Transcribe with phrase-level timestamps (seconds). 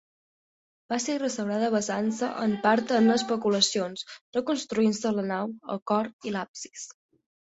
[0.93, 4.05] Va ser restaurada basant-se en part en especulacions,
[4.39, 6.87] reconstruint-se la nau, el cor i l'absis.